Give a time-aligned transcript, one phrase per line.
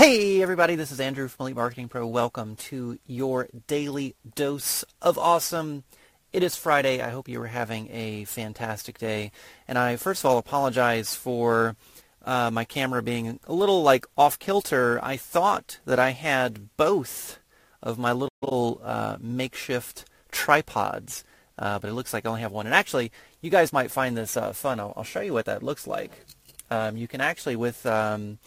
[0.00, 2.06] Hey everybody, this is Andrew from Elite Marketing Pro.
[2.06, 5.84] Welcome to your daily dose of awesome.
[6.32, 7.02] It is Friday.
[7.02, 9.30] I hope you are having a fantastic day.
[9.68, 11.76] And I first of all apologize for
[12.24, 14.98] uh, my camera being a little like off kilter.
[15.02, 17.38] I thought that I had both
[17.82, 21.24] of my little uh, makeshift tripods,
[21.58, 22.64] uh, but it looks like I only have one.
[22.64, 23.12] And actually,
[23.42, 24.80] you guys might find this uh, fun.
[24.80, 26.24] I'll, I'll, show you what that looks like.
[26.70, 28.38] Um, you can actually with um,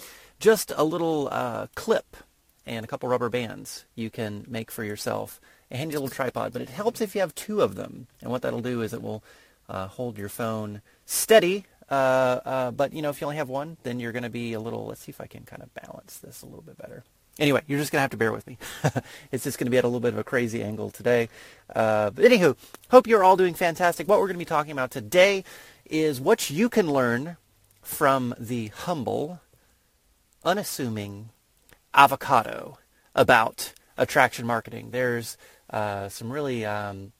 [0.43, 2.17] just a little uh, clip
[2.65, 5.39] and a couple rubber bands you can make for yourself
[5.71, 8.07] a handy little tripod, but it helps if you have two of them.
[8.21, 9.23] And what that'll do is it will
[9.69, 11.63] uh, hold your phone steady.
[11.89, 11.93] Uh,
[12.43, 14.59] uh, but you know, if you only have one, then you're going to be a
[14.59, 14.85] little.
[14.85, 17.05] Let's see if I can kind of balance this a little bit better.
[17.39, 18.57] Anyway, you're just going to have to bear with me.
[19.31, 21.29] it's just going to be at a little bit of a crazy angle today.
[21.73, 22.57] Uh, but anywho,
[22.89, 24.09] hope you're all doing fantastic.
[24.09, 25.45] What we're going to be talking about today
[25.85, 27.37] is what you can learn
[27.81, 29.39] from the humble
[30.45, 31.29] unassuming
[31.93, 32.77] avocado
[33.15, 34.89] about attraction marketing.
[34.91, 35.37] There's
[35.69, 37.11] uh, some really, um,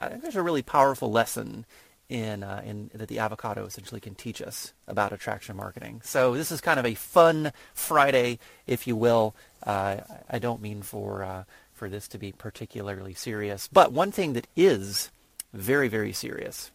[0.00, 1.66] I think there's a really powerful lesson
[2.08, 6.00] in, uh, in that the avocado essentially can teach us about attraction marketing.
[6.04, 9.34] So this is kind of a fun Friday, if you will.
[9.62, 14.34] Uh, I don't mean for uh, for this to be particularly serious, but one thing
[14.34, 15.10] that is
[15.52, 16.70] very very serious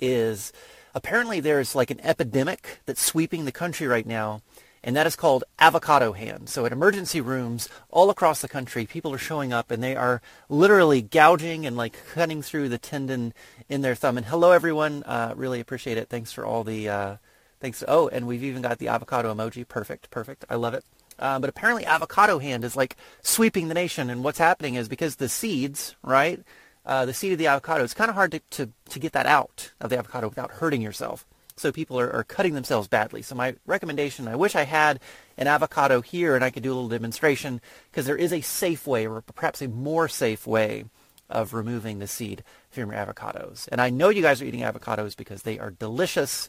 [0.00, 0.52] is
[0.94, 4.40] apparently there's like an epidemic that's sweeping the country right now
[4.82, 6.48] and that is called avocado hand.
[6.48, 10.22] So at emergency rooms all across the country, people are showing up and they are
[10.48, 13.34] literally gouging and like cutting through the tendon
[13.68, 14.16] in their thumb.
[14.16, 16.08] And hello everyone, uh, really appreciate it.
[16.08, 17.16] Thanks for all the, uh,
[17.60, 17.82] thanks.
[17.86, 19.66] Oh, and we've even got the avocado emoji.
[19.66, 20.44] Perfect, perfect.
[20.48, 20.84] I love it.
[21.18, 24.08] Uh, but apparently avocado hand is like sweeping the nation.
[24.08, 26.40] And what's happening is because the seeds, right,
[26.86, 29.26] uh, the seed of the avocado, it's kind of hard to, to, to get that
[29.26, 31.26] out of the avocado without hurting yourself
[31.58, 33.22] so people are, are cutting themselves badly.
[33.22, 35.00] So my recommendation, I wish I had
[35.36, 38.86] an avocado here and I could do a little demonstration because there is a safe
[38.86, 40.84] way or perhaps a more safe way
[41.28, 43.68] of removing the seed from your avocados.
[43.70, 46.48] And I know you guys are eating avocados because they are delicious.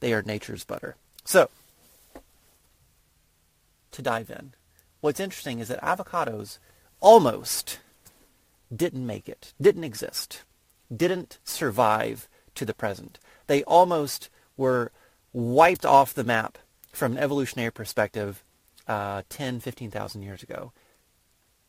[0.00, 0.96] They are nature's butter.
[1.24, 1.48] So
[3.92, 4.52] to dive in,
[5.00, 6.58] what's interesting is that avocados
[7.00, 7.78] almost
[8.74, 10.42] didn't make it, didn't exist,
[10.94, 13.18] didn't survive to the present.
[13.46, 14.92] They almost were
[15.32, 16.58] wiped off the map
[16.92, 18.44] from an evolutionary perspective
[18.86, 20.72] uh, 10, 15,000 years ago.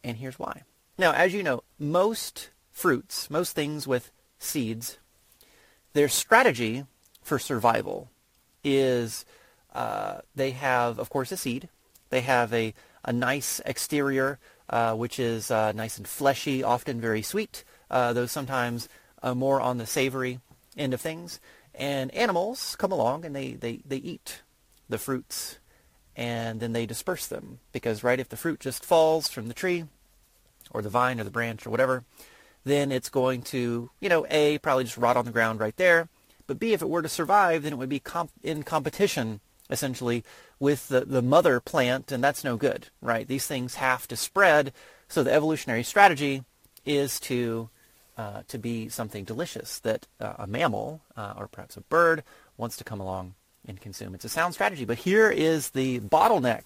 [0.04, 0.64] And here's why.
[0.98, 4.98] Now, as you know, most fruits, most things with seeds,
[5.94, 6.86] their strategy
[7.22, 8.10] for survival
[8.64, 9.26] is
[9.74, 11.70] uh, they have, of course, a seed.
[12.10, 12.74] They have a,
[13.06, 14.40] a nice exterior,
[14.70, 18.90] uh, which is uh, nice and fleshy, often very sweet, uh, though sometimes
[19.22, 20.40] uh, more on the savory
[20.78, 21.40] end of things.
[21.80, 24.42] And animals come along and they, they, they eat
[24.90, 25.60] the fruits
[26.14, 29.86] and then they disperse them because, right, if the fruit just falls from the tree
[30.72, 32.04] or the vine or the branch or whatever,
[32.66, 36.10] then it's going to, you know, A, probably just rot on the ground right there.
[36.46, 39.40] But B, if it were to survive, then it would be comp- in competition,
[39.70, 40.26] essentially,
[40.60, 43.26] with the, the mother plant, and that's no good, right?
[43.26, 44.74] These things have to spread.
[45.08, 46.44] So the evolutionary strategy
[46.86, 47.70] is to
[48.20, 52.22] uh, to be something delicious that uh, a mammal uh, or perhaps a bird
[52.58, 53.34] wants to come along
[53.66, 54.14] and consume.
[54.14, 56.64] It's a sound strategy, but here is the bottleneck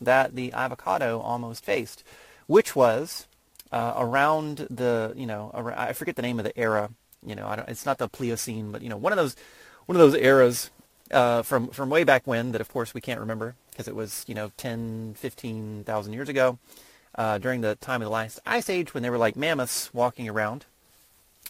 [0.00, 2.02] that the avocado almost faced,
[2.48, 3.28] which was
[3.70, 6.90] uh, around the you know around, I forget the name of the era.
[7.24, 9.36] You know, it's not the Pliocene, but you know one of those
[9.84, 10.70] one of those eras
[11.12, 14.24] uh, from from way back when that of course we can't remember because it was
[14.26, 16.58] you know 10, 15,000 years ago.
[17.16, 20.66] During the time of the last ice age when they were like mammoths walking around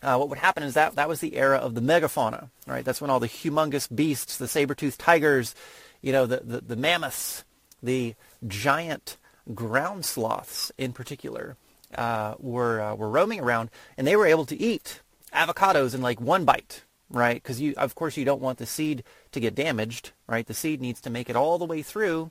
[0.02, 2.84] uh, what would happen is that that was the era of the megafauna, right?
[2.84, 5.54] That's when all the humongous beasts, the saber-toothed tigers,
[6.02, 7.44] you know, the, the, the mammoths,
[7.82, 8.14] the
[8.46, 9.16] giant
[9.54, 11.56] ground sloths in particular,
[11.94, 15.00] uh, were uh, were roaming around, and they were able to eat
[15.32, 17.42] avocados in like one bite, right?
[17.42, 20.46] Because you, of course, you don't want the seed to get damaged, right?
[20.46, 22.30] The seed needs to make it all the way through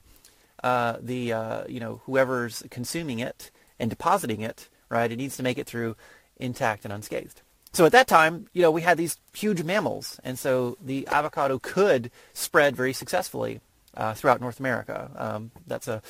[0.63, 5.11] uh, the, uh, you know, whoever's consuming it and depositing it, right?
[5.11, 5.95] It needs to make it through
[6.37, 7.41] intact and unscathed.
[7.75, 11.59] So at that time, you know, we had these huge mammals, and so the avocado
[11.59, 13.59] could spread very successfully
[13.97, 15.11] uh, throughout North America.
[15.17, 16.01] Um, that's a,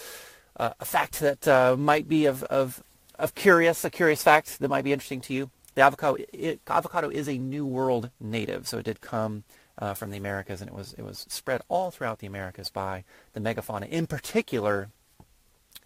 [0.57, 2.83] a fact that uh, might be of, of,
[3.17, 5.49] of curious, a curious fact that might be interesting to you.
[5.73, 9.43] The avocado, it, avocado is a New World native, so it did come
[9.79, 13.03] uh, from the Americas, and it was it was spread all throughout the Americas by
[13.33, 14.89] the megafauna, in particular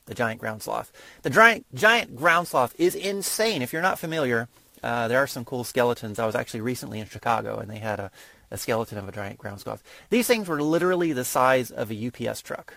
[0.08, 0.92] the giant ground sloth.
[1.22, 3.62] The giant giant ground sloth is insane.
[3.62, 4.50] If you're not familiar,
[4.84, 6.20] uh, there are some cool skeletons.
[6.20, 8.12] I was actually recently in Chicago, and they had a,
[8.52, 9.84] a skeleton of a giant ground sloth.
[10.10, 12.74] These things were literally the size of a UPS truck.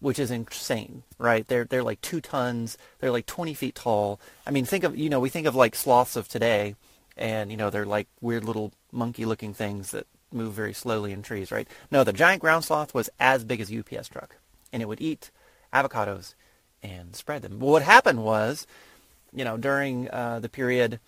[0.00, 1.46] which is insane, right?
[1.46, 2.78] They're they're like two tons.
[3.00, 4.20] They're like 20 feet tall.
[4.46, 6.74] I mean, think of you know we think of like sloths of today,
[7.16, 11.52] and you know they're like weird little monkey-looking things that move very slowly in trees,
[11.52, 11.68] right?
[11.90, 14.36] No, the giant ground sloth was as big as a UPS truck,
[14.72, 15.30] and it would eat
[15.72, 16.34] avocados
[16.82, 17.60] and spread them.
[17.60, 18.66] What happened was,
[19.34, 20.98] you know, during uh, the period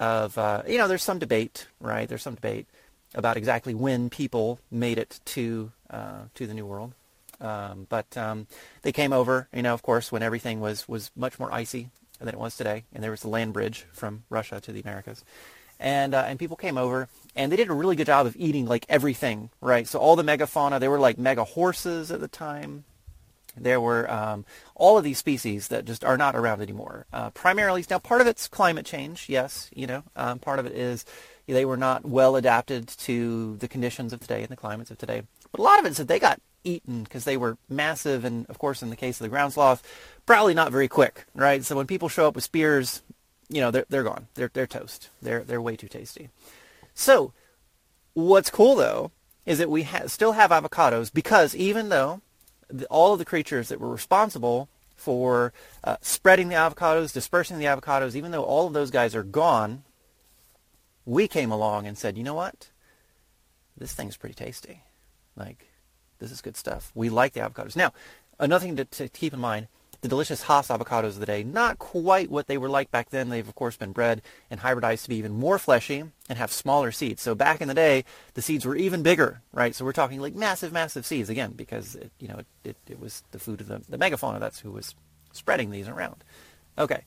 [0.00, 2.08] of uh, you know, there's some debate, right?
[2.08, 2.66] There's some debate
[3.14, 6.94] about exactly when people made it to uh, to the New World.
[7.40, 8.46] Um, but um,
[8.82, 11.88] they came over, you know, of course, when everything was, was much more icy
[12.18, 15.24] than it was today, and there was the land bridge from Russia to the Americas,
[15.78, 18.66] and uh, and people came over, and they did a really good job of eating
[18.66, 19.88] like everything, right?
[19.88, 22.84] So all the megafauna, they were like mega horses at the time.
[23.56, 24.44] There were um,
[24.74, 27.06] all of these species that just are not around anymore.
[27.12, 30.72] Uh, primarily, now part of it's climate change, yes, you know, um, part of it
[30.72, 31.04] is
[31.46, 35.22] they were not well adapted to the conditions of today and the climates of today.
[35.50, 38.46] But a lot of it is that they got eaten because they were massive and
[38.50, 39.82] of course in the case of the ground sloth
[40.26, 43.02] probably not very quick right so when people show up with spears
[43.48, 46.28] you know they're, they're gone they're, they're toast they're, they're way too tasty
[46.92, 47.32] so
[48.12, 49.10] what's cool though
[49.46, 52.20] is that we ha- still have avocados because even though
[52.70, 55.52] the, all of the creatures that were responsible for
[55.82, 59.82] uh, spreading the avocados dispersing the avocados even though all of those guys are gone
[61.06, 62.70] we came along and said you know what
[63.76, 64.82] this thing's pretty tasty
[65.36, 65.70] like
[66.20, 66.92] this is good stuff.
[66.94, 67.74] We like the avocados.
[67.74, 67.92] Now,
[68.38, 69.66] another thing to, to keep in mind,
[70.00, 73.28] the delicious Hass avocados of the day, not quite what they were like back then.
[73.28, 76.90] They've, of course, been bred and hybridized to be even more fleshy and have smaller
[76.90, 77.22] seeds.
[77.22, 78.04] So back in the day,
[78.34, 79.74] the seeds were even bigger, right?
[79.74, 83.00] So we're talking like massive, massive seeds, again, because, it, you know, it, it, it
[83.00, 84.40] was the food of the, the megafauna.
[84.40, 84.94] That's who was
[85.32, 86.24] spreading these around.
[86.78, 87.02] Okay.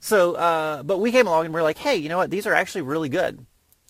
[0.00, 2.30] So, uh, but we came along and we're like, hey, you know what?
[2.30, 3.46] These are actually really good.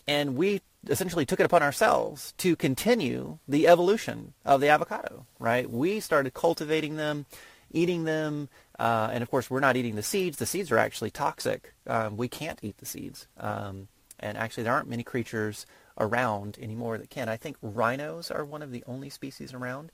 [0.06, 5.70] And we essentially took it upon ourselves to continue the evolution of the avocado, right?
[5.70, 7.24] We started cultivating them,
[7.72, 8.48] eating them,
[8.78, 10.38] uh, and of course we're not eating the seeds.
[10.38, 11.74] The seeds are actually toxic.
[11.86, 13.26] Um, we can't eat the seeds.
[13.38, 13.88] Um,
[14.20, 15.66] and actually there aren't many creatures
[15.98, 17.28] around anymore that can.
[17.28, 19.90] I think rhinos are one of the only species around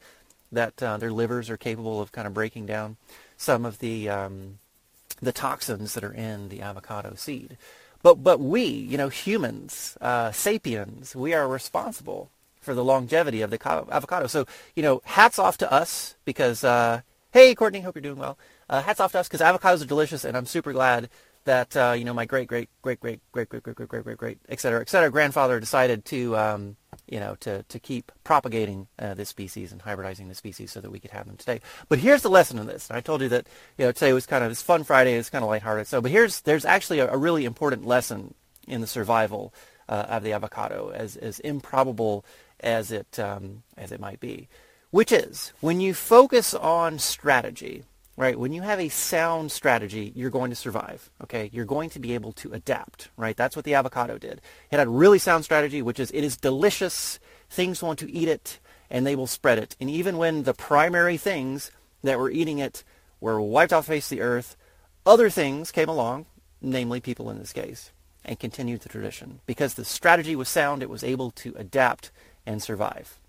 [0.52, 2.96] that uh, their livers are capable of kind of breaking down
[3.36, 4.58] some of the um,
[5.20, 7.56] the toxins that are in the avocado seed.
[8.02, 12.30] But, but we, you know, humans, uh, sapiens, we are responsible
[12.60, 13.58] for the longevity of the
[13.90, 14.26] avocado.
[14.28, 14.46] So,
[14.76, 17.00] you know, hats off to us because, uh,
[17.32, 18.38] hey, Courtney, hope you're doing well.
[18.69, 21.08] Uh, hats off to us because avocados are delicious, and I'm super glad
[21.44, 24.19] that uh, you know my great great great great great great great great great great
[24.19, 26.76] great et cetera et cetera grandfather decided to um,
[27.08, 30.90] you know to to keep propagating uh, this species and hybridizing the species so that
[30.90, 31.60] we could have them today.
[31.88, 32.90] But here's the lesson in this.
[32.90, 33.46] I told you that
[33.78, 35.14] you know today was kind of this fun Friday.
[35.14, 35.86] It's kind of lighthearted.
[35.86, 38.34] So, but here's there's actually a, a really important lesson
[38.66, 39.54] in the survival
[39.88, 42.25] uh, of the avocado, as as improbable
[42.60, 44.48] as it um, as it might be,
[44.90, 47.85] which is when you focus on strategy
[48.19, 48.37] right?
[48.37, 51.50] When you have a sound strategy, you're going to survive, okay?
[51.52, 53.37] You're going to be able to adapt, right?
[53.37, 54.40] That's what the avocado did.
[54.73, 57.20] It had a really sound strategy, which is it is delicious.
[57.49, 58.58] Things want to eat it,
[58.90, 59.76] and they will spread it.
[59.81, 61.70] And even when the primary things
[62.02, 62.82] that were eating it
[63.20, 64.56] were wiped off the face of the earth,
[65.06, 66.26] other things came along,
[66.61, 67.93] namely people in this case,
[68.25, 69.38] and continued the tradition.
[69.46, 72.11] Because the strategy was sound, it was able to adapt
[72.44, 73.20] and survive.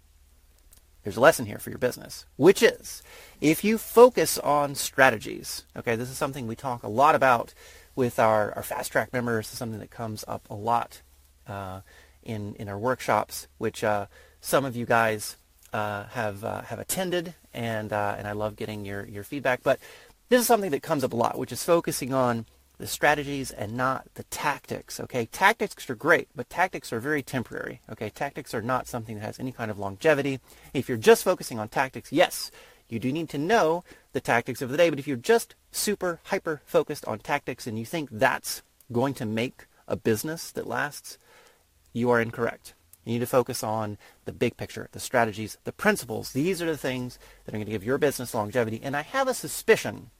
[1.03, 3.01] There's a lesson here for your business, which is
[3.39, 7.53] if you focus on strategies, okay, this is something we talk a lot about
[7.95, 9.47] with our, our fast track members.
[9.47, 11.01] This is something that comes up a lot
[11.47, 11.81] uh,
[12.23, 14.07] in, in our workshops, which uh,
[14.41, 15.37] some of you guys
[15.71, 19.63] uh, have, uh, have attended, and, uh, and I love getting your, your feedback.
[19.63, 19.79] But
[20.27, 22.45] this is something that comes up a lot, which is focusing on
[22.79, 24.99] the strategies and not the tactics.
[24.99, 27.81] Okay, tactics are great, but tactics are very temporary.
[27.91, 30.39] Okay, tactics are not something that has any kind of longevity.
[30.73, 32.51] If you're just focusing on tactics, yes,
[32.87, 33.83] you do need to know
[34.13, 37.77] the tactics of the day, but if you're just super hyper focused on tactics and
[37.77, 41.17] you think that's going to make a business that lasts,
[41.91, 42.73] you are incorrect.
[43.03, 46.31] You need to focus on the big picture, the strategies, the principles.
[46.31, 48.79] These are the things that are going to give your business longevity.
[48.81, 50.11] And I have a suspicion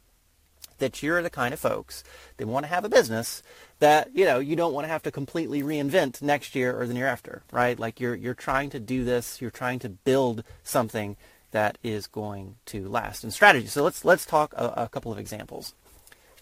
[0.80, 2.04] that you're the kind of folks
[2.38, 3.44] that want to have a business
[3.80, 6.96] that you know you don't want to have to completely reinvent next year or the
[6.96, 7.80] year after, right?
[7.80, 11.16] Like you're you're trying to do this, you're trying to build something
[11.52, 13.24] that is going to last.
[13.24, 13.68] And strategy.
[13.68, 15.74] So let's let's talk a, a couple of examples.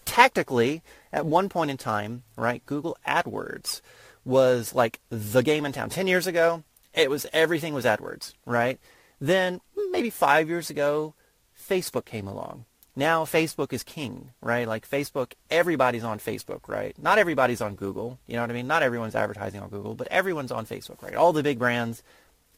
[0.04, 3.80] Tactically, at one point in time, right, Google AdWords
[4.24, 5.90] was like the game in town.
[5.90, 6.64] Ten years ago,
[6.94, 8.78] it was everything was AdWords, right?
[9.20, 11.14] Then maybe five years ago,
[11.58, 12.64] Facebook came along
[12.98, 14.68] now Facebook is king, right?
[14.68, 16.94] Like Facebook, everybody's on Facebook, right?
[17.00, 18.18] Not everybody's on Google.
[18.26, 18.66] You know what I mean?
[18.66, 21.14] Not everyone's advertising on Google, but everyone's on Facebook, right?
[21.14, 22.02] All the big brands,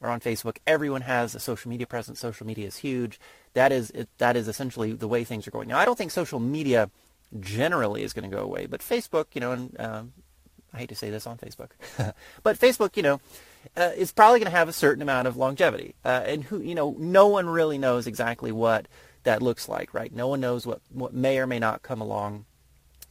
[0.02, 0.56] are on Facebook.
[0.66, 2.20] Everyone has a social media presence.
[2.20, 3.20] Social media is huge.
[3.54, 5.68] That is it, that is essentially the way things are going.
[5.68, 6.90] Now, I don't think social media
[7.38, 10.12] generally is going to go away, but Facebook, you know, and um,
[10.72, 11.70] I hate to say this on Facebook,
[12.42, 13.20] but Facebook, you know,
[13.76, 16.74] uh, is probably going to have a certain amount of longevity, uh, and who, you
[16.74, 18.86] know, no one really knows exactly what
[19.24, 20.12] that looks like, right?
[20.14, 22.44] No one knows what what may or may not come along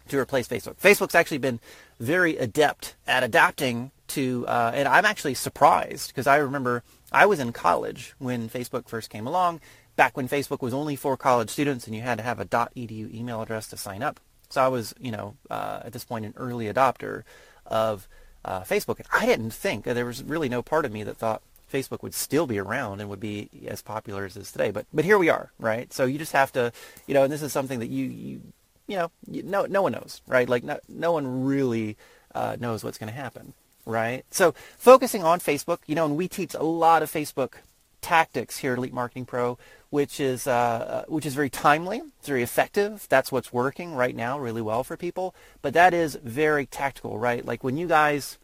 [0.09, 0.75] to replace Facebook.
[0.77, 1.59] Facebook's actually been
[1.99, 7.39] very adept at adapting to, uh, and I'm actually surprised because I remember I was
[7.39, 9.61] in college when Facebook first came along,
[9.95, 13.13] back when Facebook was only for college students and you had to have a .edu
[13.13, 14.19] email address to sign up.
[14.49, 17.23] So I was, you know, uh, at this point an early adopter
[17.65, 18.07] of
[18.43, 18.97] uh, Facebook.
[18.97, 22.13] And I didn't think, there was really no part of me that thought Facebook would
[22.13, 24.71] still be around and would be as popular as it is today.
[24.71, 25.91] But but here we are, right?
[25.93, 26.71] So you just have to,
[27.07, 28.41] you know, and this is something that you you
[28.88, 30.49] you know, you, no no one knows, right?
[30.49, 31.97] Like no no one really
[32.33, 33.53] uh, knows what's going to happen,
[33.85, 34.25] right?
[34.31, 37.53] So focusing on Facebook, you know, and we teach a lot of Facebook
[38.01, 39.57] tactics here at Elite Marketing Pro,
[39.89, 43.05] which is uh, uh, which is very timely, it's very effective.
[43.09, 45.35] That's what's working right now really well for people.
[45.61, 47.45] But that is very tactical, right?
[47.45, 48.38] Like when you guys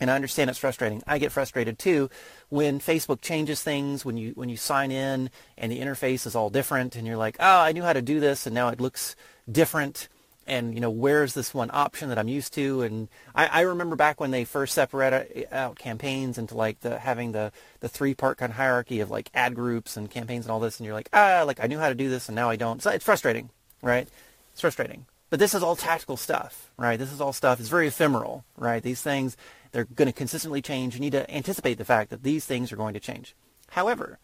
[0.00, 1.02] and I understand it's frustrating.
[1.06, 2.10] I get frustrated too
[2.48, 6.50] when Facebook changes things, when you when you sign in and the interface is all
[6.50, 9.14] different and you're like, "Oh, I knew how to do this and now it looks
[9.50, 10.08] different."
[10.46, 12.82] And you know, where's this one option that I'm used to?
[12.82, 17.32] And I, I remember back when they first separated out campaigns into like the having
[17.32, 20.60] the the three part kind of hierarchy of like ad groups and campaigns and all
[20.60, 22.56] this, and you're like, ah, like I knew how to do this and now I
[22.56, 22.82] don't.
[22.82, 24.08] So it's frustrating, right?
[24.52, 25.06] It's frustrating.
[25.30, 26.98] But this is all tactical stuff, right?
[26.98, 27.58] This is all stuff.
[27.58, 28.82] It's very ephemeral, right?
[28.82, 29.36] These things
[29.74, 30.94] they're going to consistently change.
[30.94, 33.34] You need to anticipate the fact that these things are going to change.
[33.70, 34.20] However,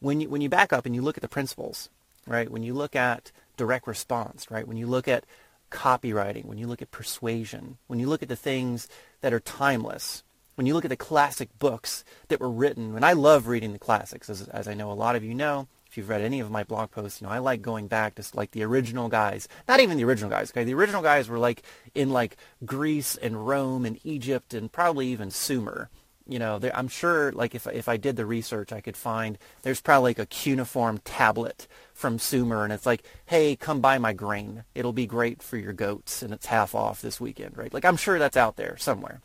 [0.00, 1.88] when you, when you back up and you look at the principles,
[2.26, 5.24] right, when you look at direct response, right, when you look at
[5.70, 8.86] copywriting, when you look at persuasion, when you look at the things
[9.22, 10.22] that are timeless,
[10.56, 13.78] when you look at the classic books that were written, and I love reading the
[13.78, 16.52] classics, as, as I know a lot of you know, if you've read any of
[16.52, 19.48] my blog posts, you know, I like going back to like the original guys.
[19.66, 20.62] Not even the original guys, okay?
[20.62, 21.64] The original guys were like
[21.96, 25.90] in like Greece and Rome and Egypt and probably even Sumer.
[26.28, 29.80] You know, I'm sure like if if I did the research, I could find there's
[29.80, 34.62] probably like a cuneiform tablet from Sumer, and it's like, hey, come buy my grain.
[34.76, 37.74] It'll be great for your goats, and it's half off this weekend, right?
[37.74, 39.22] Like I'm sure that's out there somewhere.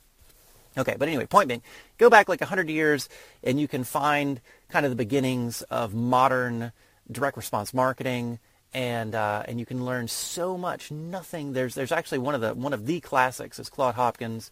[0.78, 1.62] Okay, but anyway, point being,
[1.98, 3.08] go back like 100 years
[3.44, 6.72] and you can find kind of the beginnings of modern
[7.12, 8.40] direct response marketing
[8.74, 10.92] and uh, and you can learn so much.
[10.92, 14.52] Nothing there's there's actually one of the one of the classics is Claude Hopkins.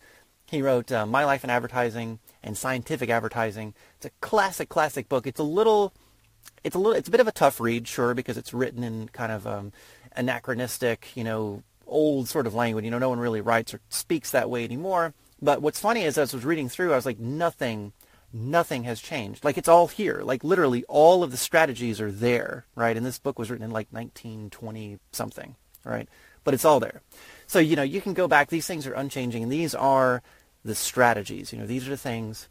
[0.49, 3.73] He wrote uh, My Life in Advertising and Scientific Advertising.
[3.97, 5.27] It's a classic classic book.
[5.27, 5.93] It's a little
[6.63, 9.09] it's a little it's a bit of a tough read, sure, because it's written in
[9.09, 9.73] kind of um,
[10.15, 12.85] anachronistic, you know, old sort of language.
[12.85, 15.13] You know, no one really writes or speaks that way anymore.
[15.43, 17.91] But what's funny is as I was reading through, I was like, nothing,
[18.31, 19.43] nothing has changed.
[19.43, 20.21] Like it's all here.
[20.23, 22.95] Like literally all of the strategies are there, right?
[22.95, 26.07] And this book was written in like 1920 something, right?
[26.45, 27.01] But it's all there.
[27.45, 28.49] So, you know, you can go back.
[28.49, 29.43] These things are unchanging.
[29.43, 30.23] And these are
[30.63, 31.51] the strategies.
[31.51, 32.47] You know, these are the things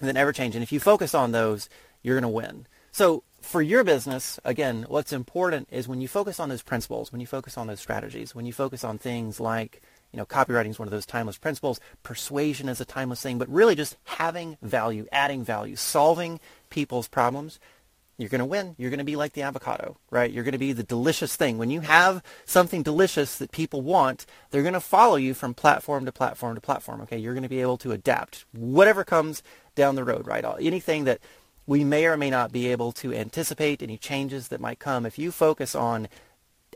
[0.00, 0.56] that never change.
[0.56, 1.68] And if you focus on those,
[2.02, 2.66] you're going to win.
[2.90, 7.20] So for your business, again, what's important is when you focus on those principles, when
[7.20, 9.82] you focus on those strategies, when you focus on things like
[10.12, 11.80] you know, copywriting is one of those timeless principles.
[12.02, 17.58] Persuasion is a timeless thing, but really just having value, adding value, solving people's problems.
[18.16, 18.74] You're going to win.
[18.78, 20.30] You're going to be like the avocado, right?
[20.30, 21.56] You're going to be the delicious thing.
[21.56, 26.04] When you have something delicious that people want, they're going to follow you from platform
[26.04, 27.00] to platform to platform.
[27.02, 29.42] Okay, you're going to be able to adapt whatever comes
[29.76, 30.44] down the road, right?
[30.58, 31.20] Anything that
[31.64, 35.06] we may or may not be able to anticipate, any changes that might come.
[35.06, 36.08] If you focus on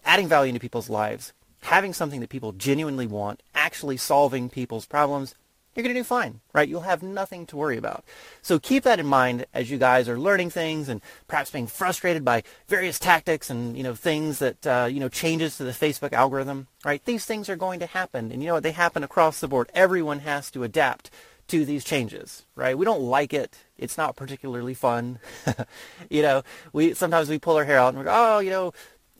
[0.05, 5.35] adding value into people's lives, having something that people genuinely want, actually solving people's problems,
[5.75, 6.69] you're going to do fine, right?
[6.69, 8.05] You'll have nothing to worry about.
[8.43, 12.25] So keep that in mind as you guys are learning things and perhaps being frustrated
[12.25, 16.13] by various tactics and, you know, things that, uh, you know, changes to the Facebook
[16.13, 17.03] algorithm, right?
[17.05, 18.31] These things are going to happen.
[18.31, 18.65] And you know what?
[18.65, 19.71] They happen across the board.
[19.73, 21.11] Everyone has to adapt
[21.49, 22.77] to these changes, right?
[22.77, 23.57] We don't like it.
[23.79, 25.21] It's not particularly fun.
[26.11, 26.43] you know,
[26.73, 28.73] we sometimes we pull our hair out and we go, oh, you know,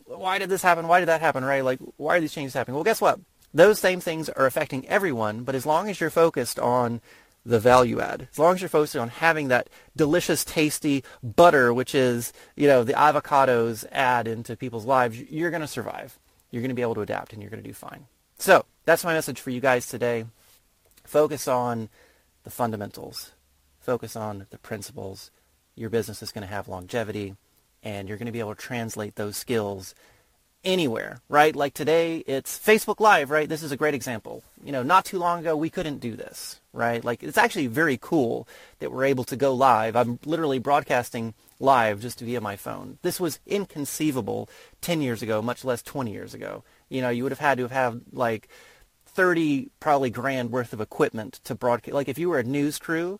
[0.07, 0.89] why did this happen?
[0.89, 1.45] Why did that happen?
[1.45, 1.65] Right?
[1.65, 2.75] Like, why are these changes happening?
[2.75, 3.21] Well, guess what?
[3.55, 7.01] Those same things are affecting everyone, but as long as you're focused on
[7.45, 11.95] the value add, as long as you're focused on having that delicious, tasty butter, which
[11.95, 16.19] is, you know, the avocados add into people's lives, you're going to survive.
[16.51, 18.07] You're going to be able to adapt and you're going to do fine.
[18.39, 20.25] So that's my message for you guys today.
[21.05, 21.89] Focus on
[22.45, 23.33] the fundamentals.
[23.81, 25.31] Focus on the principles.
[25.75, 27.37] Your business is going to have longevity
[27.83, 29.95] and you're going to be able to translate those skills
[30.65, 31.55] anywhere, right?
[31.57, 33.49] Like today, it's Facebook Live, right?
[33.49, 34.45] This is a great example.
[34.63, 37.05] You know, not too long ago, we couldn't do this, right?
[37.05, 38.47] Like it's actually very cool
[38.79, 39.97] that we're able to go live.
[39.97, 42.99] I'm literally broadcasting live just via my phone.
[43.03, 44.49] This was inconceivable
[44.81, 46.65] 10 years ago, much less 20 years ago.
[46.89, 48.49] You know, you would have had to have had like
[49.07, 51.95] 30 probably grand worth of equipment to broadcast.
[51.95, 53.19] Like if you were a news crew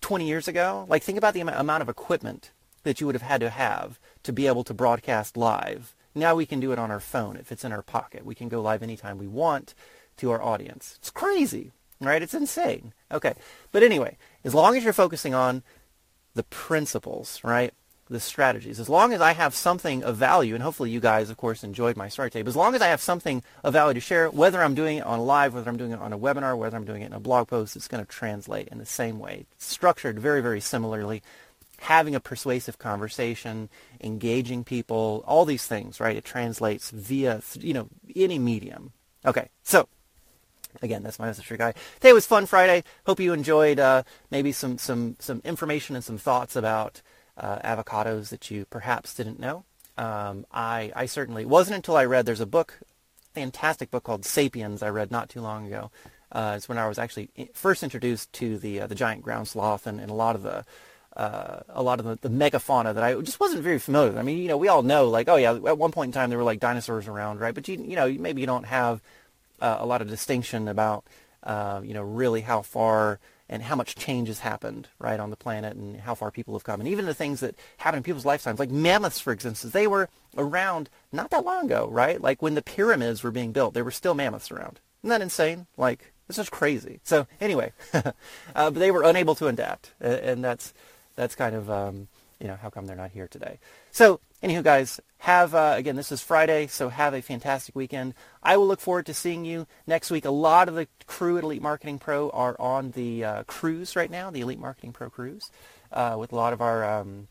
[0.00, 2.52] 20 years ago, like think about the amount of equipment
[2.84, 6.46] that you would have had to have to be able to broadcast live now we
[6.46, 7.36] can do it on our phone.
[7.36, 9.74] If it's in our pocket, we can go live anytime we want
[10.18, 10.94] to our audience.
[10.98, 12.22] It's crazy, right?
[12.22, 12.92] It's insane.
[13.10, 13.34] Okay.
[13.72, 15.62] But anyway, as long as you're focusing on
[16.34, 17.74] the principles, right?
[18.08, 18.78] The strategies.
[18.78, 21.96] As long as I have something of value, and hopefully you guys, of course, enjoyed
[21.96, 22.46] my story tape.
[22.46, 25.20] As long as I have something of value to share, whether I'm doing it on
[25.20, 27.48] live, whether I'm doing it on a webinar, whether I'm doing it in a blog
[27.48, 29.46] post, it's going to translate in the same way.
[29.52, 31.22] It's structured very, very similarly
[31.78, 33.68] having a persuasive conversation,
[34.00, 36.16] engaging people, all these things, right?
[36.16, 38.92] It translates via, you know, any medium.
[39.26, 39.88] Okay, so
[40.82, 41.74] again, that's my message for guy.
[41.96, 42.84] Today was fun Friday.
[43.06, 47.02] Hope you enjoyed uh, maybe some some some information and some thoughts about
[47.36, 49.64] uh, avocados that you perhaps didn't know.
[49.96, 52.80] Um, I I certainly wasn't until I read there's a book,
[53.34, 55.90] fantastic book called *Sapiens* I read not too long ago.
[56.32, 59.86] Uh, it's when I was actually first introduced to the uh, the giant ground sloth
[59.86, 60.64] and, and a lot of the
[61.16, 64.18] uh, a lot of the, the megafauna that I just wasn't very familiar with.
[64.18, 66.30] I mean, you know, we all know, like, oh yeah, at one point in time
[66.30, 67.54] there were like dinosaurs around, right?
[67.54, 69.00] But you, you know, maybe you don't have
[69.60, 71.04] uh, a lot of distinction about,
[71.44, 75.36] uh, you know, really how far and how much change has happened, right, on the
[75.36, 76.80] planet and how far people have come.
[76.80, 80.08] And even the things that happen in people's lifetimes, like mammoths, for instance, they were
[80.36, 82.20] around not that long ago, right?
[82.20, 84.80] Like when the pyramids were being built, there were still mammoths around.
[85.02, 85.66] Isn't that insane?
[85.76, 87.00] Like, this is crazy.
[87.04, 88.12] So anyway, uh,
[88.54, 90.72] but they were unable to adapt, and that's
[91.16, 92.08] that's kind of um,
[92.40, 93.58] you know how come they're not here today.
[93.90, 98.14] So anywho, guys, have uh, again this is Friday, so have a fantastic weekend.
[98.42, 100.24] I will look forward to seeing you next week.
[100.24, 104.10] A lot of the crew at Elite Marketing Pro are on the uh, cruise right
[104.10, 105.50] now, the Elite Marketing Pro cruise,
[105.92, 107.28] uh, with a lot of our um,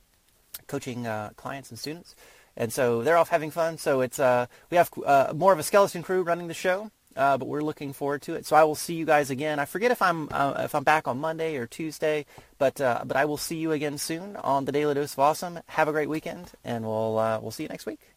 [0.68, 2.16] coaching uh, clients and students.
[2.56, 3.78] And so they're off having fun.
[3.78, 7.38] So it's uh, we have uh, more of a skeleton crew running the show uh,
[7.38, 8.46] but we're looking forward to it.
[8.46, 9.60] So I will see you guys again.
[9.60, 12.26] I forget if I'm uh, if I'm back on Monday or Tuesday,
[12.58, 15.60] but uh, but I will see you again soon on the Daily Dose of Awesome.
[15.68, 18.13] Have a great weekend, and we'll uh, we'll see you next week.